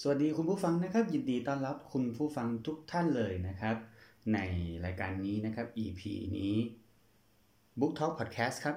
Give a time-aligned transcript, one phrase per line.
[0.00, 3.76] สวัสดีคุณผู้ฟังนะครับ ยินดีต้อนรับคุณผู้ฟังทุกท่านเลยนะครับ
[4.34, 4.38] ใน
[4.84, 6.02] รายการนี้นะครับ EP
[6.38, 6.54] นี้
[7.78, 8.76] Book Talk Podcast ครับ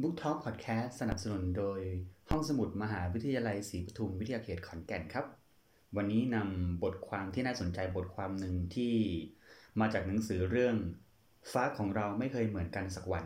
[0.00, 1.80] Book Talk Podcast สนับสนุนโดย
[2.30, 5.26] ห้องสมุดมหาวิทยาลัยศรีปทุมวิทยาเขตขอนแก่นครับ
[5.96, 8.94] วันนี้นำบทความที่น่าสนใจบทความหนึ่งที่
[9.80, 10.76] มาจากหนังสือเรื่อง
[11.52, 13.24] ฟ้าของเราไม่เคยเหมือนกันสักวัน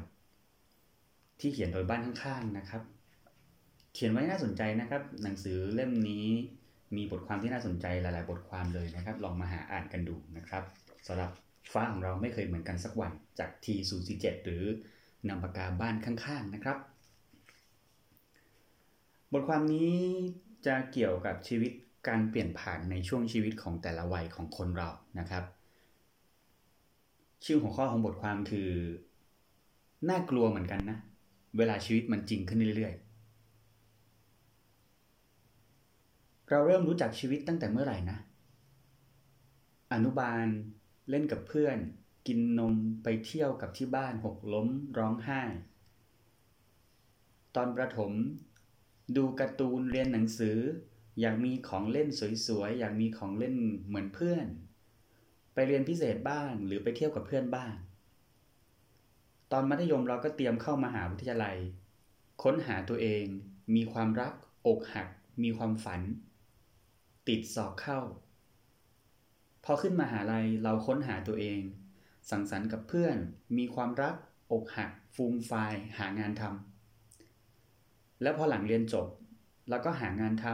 [1.40, 2.82] ที่เขียนโดยบ้านข้างๆนะครับ
[3.94, 6.28] เขียนไว้น่าสนใจนะครับ หนังสือเล่มนี้
[6.96, 10.64] มีบทความที่น่าสนใจหลายๆ บทความเลยนะครับ ลองมาหาอ่านกันดูนะครับ
[11.06, 11.30] สำหรับ
[11.72, 14.64] ฟ้าของเราไม่เคยเหมือนกันสักวันจาก T047 หรือ
[15.28, 16.78] นำปากกาบ้านข้าง ๆ นะครับ
[19.32, 19.94] บทความนี้
[20.66, 21.72] จะเกี่ยวกับชีวิต
[22.08, 25.44] การเปลี่ยนผ่านในช่วงชีวิตของแต่ละวัยของคนเรานะครับ
[27.44, 28.70] ชื่อหัวข้อของบทความคือ
[30.08, 30.98] น่ากลัวเหมือนกันนะ
[31.58, 33.13] เวลาชีวิตมันจริงขึ้นเรื่อยๆ
[36.54, 38.18] เราเริ่มรู้จักชีวิตตั้งแต่เมื่อไหร่นะ
[39.92, 40.46] อนุบาล
[41.10, 41.76] เล่นกับเพื่อน
[42.26, 45.42] กินนมไปเที่ยวกับที่บ้านหกล้มร้องไห้
[47.54, 48.12] ตอนประถม
[49.16, 50.58] ดูการ์ตูนเรียนหนังสือ
[51.20, 52.08] อยากมีของเล่น
[52.46, 53.54] สวยๆ อยากมีของเล่น
[53.86, 54.46] เหมือนเพื่อน
[55.54, 57.72] ไปเรียนพิเศษบ้างหรือไปเที่ยวกับเพื่อนบ้าง
[59.52, 61.56] ตอนมัธยมเราก็เตรียมเข้ามาหาวิทยาลัย
[62.42, 63.24] ค้นหาตัวเอง
[63.74, 64.32] มีความรัก
[64.66, 65.08] อกหัก
[65.42, 66.02] มีความฝัน
[67.28, 68.00] ติดสอบเข้า
[69.64, 71.60] พอขึ้นมาหาลัยเราค้นหาตัวเอง
[72.30, 73.16] สังสรรค์กับเพื่อน
[73.56, 74.14] มีความรัก
[74.52, 79.06] อกหัก ฟูมไฟายหางานทำแล้วพอหลังเรียนจบ
[79.68, 80.46] เราก็หางานท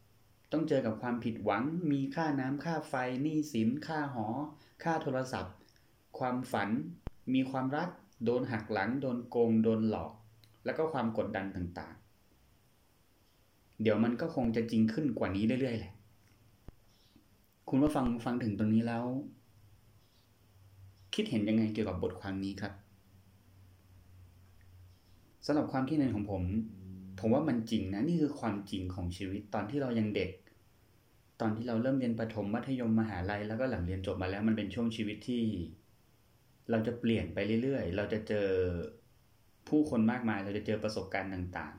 [0.00, 4.26] ำต้องเจอกับความผิดหวัง มีค่าน้ำค่าไฟหนี้สิน ค่าหอ
[4.82, 5.54] ค่าโทรศัพท์
[6.18, 6.70] ความฝัน
[7.34, 7.88] มีความรัก
[8.24, 10.12] โดนหักหลัง โดนโกง โดนหลอก
[10.64, 15.94] แล้วก็ความกดดันต่างๆ เดี๋ยวมันก็คงจะจริงขึ้นกว่านี้เรื่อยๆแหละ
[17.70, 19.04] คุณว่าฟังฟังถึงตรงนี้แล้ว
[21.14, 22.72] คิดเห็นยังไงเกี่ยวกับบทความนี้ครับ
[25.46, 26.42] สำหรับความคิดเห็นของผม
[27.18, 30.30] ผมว่ามันจริงนะนี่คือความจริงของชีวิตตอนที่เรายังเด็ก
[31.40, 35.44] ตอนที่เราเริ่มเรียนประถมมัธยมมหาลัยแล้วก็หลังเรียนจบมาแล้วมันเป็นช่วงชีวิตที่
[36.70, 38.48] เราจะเปลี่ยนไปเรื่อยๆ เราจะเจอ
[39.68, 41.74] ผู้คนมากมาย เราจะเจอประสบการณ์ต่าง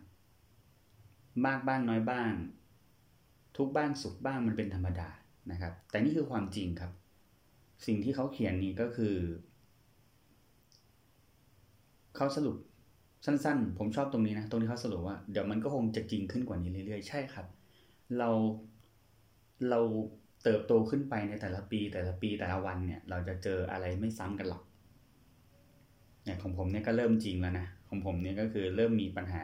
[0.70, 2.32] ๆ มากบ้างน้อยบ้าง
[3.58, 5.10] ทุกบ้างสุขบ้างมันเป็นธรรมดา
[5.52, 6.92] นะครับ แต่นี่คือความจริงครับ
[7.86, 9.16] สิ่งที่เขาเขียนนี่ก็คือ
[12.16, 12.58] เขาสรุป
[13.26, 17.46] สั้นๆ ผมชอบตรงนี้นะ ตรงที่เขาสรุปว่าเดี๋ยวมันก็คงจะจริงขึ้นกว่านี้เรื่อยๆ ใช่ครับ
[18.18, 18.30] เรา
[19.70, 19.80] เรา
[20.44, 24.64] เติบโตขึ้นไปในแต่ละปี แต่ละปีแต่ละวันเนี่ย เราจะเจออะไรไม่ซ้ำกันหรอก
[26.24, 29.44] เนี่ยของผมเนี่ยก็เริ่มจริงแล้วนะ ของผมเนี่ยก็คือเริ่มมีปัญหา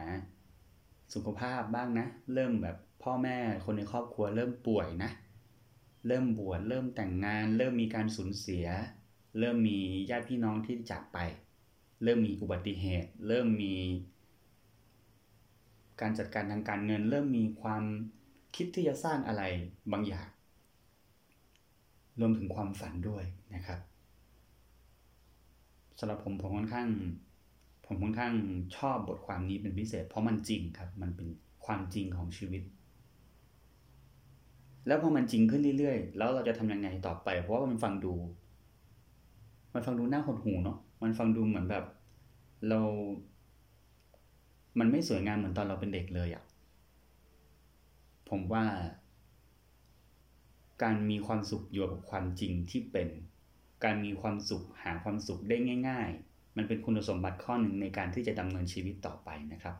[1.14, 5.10] สุขภาพบ้างนะ เริ่มแบบพ่อแม่คนในครอบครัวเริ่มป่วยนะ
[6.06, 8.66] เริ่มบวชเริ่มแต่งงาน เริ่มมีการสูญเสีย
[9.38, 9.78] เริ่มมี
[10.10, 11.18] ญาติพี่น้องที่จากไป
[12.02, 13.74] เริ่มมีอุบัติเหตุ เริ่มมี
[16.00, 17.84] การจัดการทางการเงิน เริ่มมีความ
[18.56, 19.42] คิดที่จะสร้างอะไร
[19.92, 20.28] บางอย่าง
[22.20, 23.24] รวมถึงความฝันด้วย
[23.54, 23.80] นะครับ
[25.98, 26.88] สำหรับผมผมค่อนข้าง
[27.86, 28.34] ผมค่อนข้าง
[28.76, 31.28] ชอบบทความนี้เป็นพิเศษ เพราะมันจริงครับ มันเป็น
[31.64, 32.62] ความจริงของชีวิต
[34.86, 38.14] แล้วพอมันจริงขึ้นเรื่อยๆ แล้วเราจะทำยังไงต่อไป เพราะว่ามันฟังดู
[39.74, 41.84] มันฟังดูน่าหดหูเนาะ มันฟังดูเหมือนแบบ
[42.68, 42.80] เรา
[44.78, 46.44] มันไม่สวยงามเหมือนตอนเราเป็นเด็กเลยอะ่ะ
[48.30, 48.64] ผมว่า
[50.82, 53.08] การมีความสุขอยู่กับความจริงที่เป็น
[53.84, 55.56] การมีความสุขหาความสุขได้
[55.88, 59.76] ง่าย ๆ มันเป็นคุณสมบัติข้อหนึ่งในการที่จะดำเนินชีวิตต่อไปนะครับ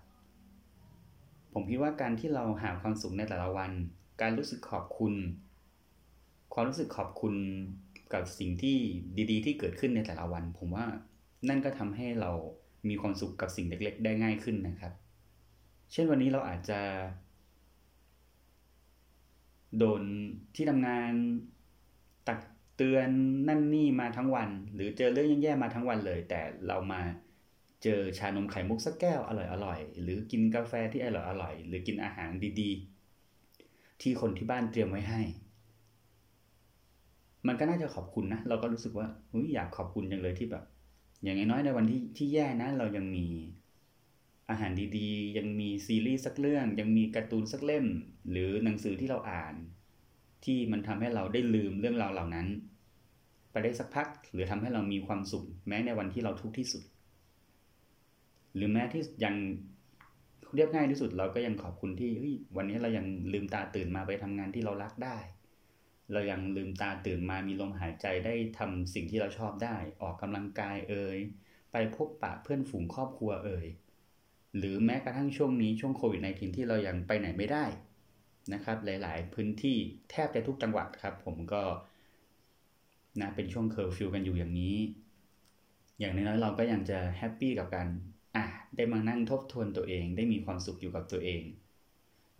[1.52, 3.72] ผมคิดว่าการที่เราหาความสุขในแต่ละวัน
[4.20, 5.14] การรู้สึกขอบคุณ
[6.54, 7.34] ความรู้สึกขอบคุณ
[8.12, 8.76] กับสิ่งที่
[9.30, 10.86] ดีๆ ที่เกิดขึ้นในแต่ละวัน ผมว่า
[11.48, 12.30] นั่นก็ทำให้เรา
[12.88, 14.92] มีความสุขกับสิ่งเล็ก ๆ ได้ง่ายขึ้นนะครับ
[15.92, 16.80] เช่นวันนี้เราอาจจะ
[19.78, 20.02] โดน
[20.54, 21.12] ที่ทำงาน
[22.28, 22.40] ตัก
[22.76, 23.08] เตือน
[23.48, 27.02] นั่นนี่มาทั้งวัน หรือเจอเรื่องแย่ๆมาทั้งวันเลย แต่เรามา
[27.82, 29.30] เจอชานมไข่มุกสักแก้วอ
[29.64, 31.08] ร่อยๆหรือกินกาแฟที่อ
[31.42, 32.30] ร่อยๆหรือกินอาหาร
[32.60, 32.93] ดีๆ
[34.04, 35.20] ที่คนที่บ้านเตรียมไว้ให้
[37.46, 39.06] มันก็น่าจะขอบคุณนะ เราก็รู้สึกว่า
[39.54, 40.64] อยากขอบคุณจังเลยที่แบบ
[41.22, 43.26] อย่างน้อยในวันที่ที่แย่นะ เรายังมี
[44.50, 47.86] อาหารดีๆ ยังมีซีรีส์สักเรื่อง ยังมีการ์ตูนสักเล่ม
[48.30, 49.54] หรือหนังสือที่เราอ่าน
[50.44, 52.46] ที่มันทำให้เราได้ลืมเรื่องราวเหล่านั้น
[53.50, 56.82] ไปได้สักพัก หรือทำให้เรามีความสุข แม้ในวันที่เราทุกข์ที่สุด
[58.54, 59.34] หรือแม้ที่ยัง
[60.54, 62.12] เรียบง่ายที่สุดเราก็ยังขอบคุณที่
[62.56, 65.18] วันนี้เรายังลืมตาตื่นมาไปทำงานที่เรารักได้
[66.12, 71.18] เรายังลืมตาตื่นมามีลมหายใจได้ทำสิ่งที่เราชอบได้ ออกกำลังกายเอ่ย
[71.72, 73.66] ไปพบปะเพื่อนฝูงครอบครัวเอ่ย
[74.56, 77.64] หรือแม้กระทั่งช่วงนี้ช่วงโควิด -19 ที่เรายังไปไหนไม่ได้
[78.52, 79.76] นะครับ หลาย ๆ พื้นที่
[80.10, 81.62] แทบจะทุกจังหวัดครับ ผมก็
[83.20, 84.76] นะเป็นช่วงเคอร์ฟิวกันอยู่อย่างนี้
[85.98, 87.88] อย่างน้อยๆเราก็ยังจะ happy กับการ
[88.36, 88.44] อะ
[88.76, 91.42] ได้มานั่งทบทวนตัวเอง ได้มีความสุขอยู่กับตัวเอง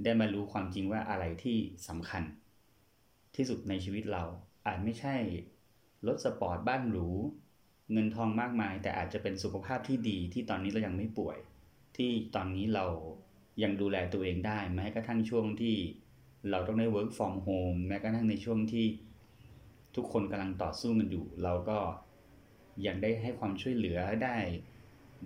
[0.04, 1.58] ได้มารู้ความจริงว่าอะไรที่
[1.88, 2.22] สำคัญ
[3.36, 4.24] ที่สุดในชีวิตเรา
[4.66, 5.16] อาจไม่ใช่
[6.06, 7.08] รถสปอร์ตบ้านหรู
[7.92, 11.38] เงินทองมากมาย แต่อาจจะเป็นสุขภาพที่ดีที่ตอนนี้เรายังไม่ป่วย
[11.96, 12.86] ที่ตอนนี้เรา
[13.62, 15.76] ยังดูแลตัวเองได้แม้กระทั่งช่วงที่
[16.50, 18.86] เราต้องได้ work from home แม้กระทั่งในช่วงที่
[19.96, 21.78] ทุกคนกำลังต่อสู้กันอยู่ เราก็
[22.86, 24.36] ยังได้ให้ความช่วยเหลือได้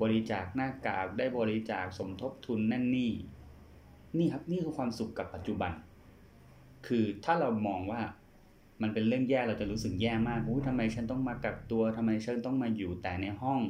[0.03, 3.13] บริจาคหน้ากากได้บริจาคสมทบทุนนั่นนี่
[4.19, 5.73] นี่ครับนี่คือความสุขกับปัจจุบัน
[6.87, 8.01] คือถ้าเรามองว่า
[8.83, 13.61] มันเป็นเรื่องแย่เราจะรู้สึกแย่มากอู้ทำไมฉันต้องมากักตัวทำไมฉันต้องมาอยู่แต่ในห้อง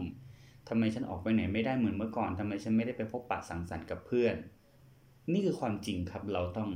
[0.69, 4.37] ทำไมฉันออกไปไหนไม่ได้เหมือนเมื่อก่อนทำไมฉันไม่ได้ไปพบปะสังสรรค์กับเพื่อน
[5.33, 6.71] นี่คือความจริงครับเราต้อง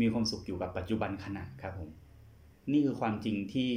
[0.00, 1.90] มีความสุขอยู่กับปัจจุบันขณะครับผม
[2.72, 3.72] นี่คือความจริงที่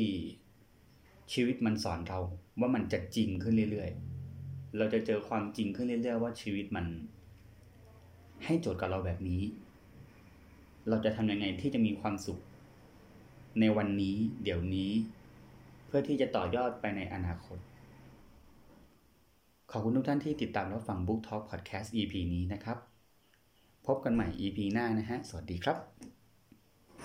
[1.34, 2.20] ชีวิตมันสอนเรา
[2.60, 4.15] ว่ามันจะจริงขึ้นเรื่อยๆ
[4.78, 6.86] เราจะเจอความจริงขึ้นเรื่อยๆว่าชีวิตมัน
[8.46, 9.42] ให้โจทย์กับเราแบบนี้
[10.90, 12.40] เราจะทำยังไงที่จะมีความสุข
[13.60, 14.92] ในวันนี้เดี๋ยวนี้
[15.86, 17.60] เพื่อที่จะต่อยอดไปในอนาคต
[19.72, 22.78] ขอบคุณทุกท่านที่ติดตามรับฟัง Book Talk Podcast EP นี้นะครับ
[23.88, 26.15] พบกันใหม่ EP หน้านะฮะ สวัสดีครับ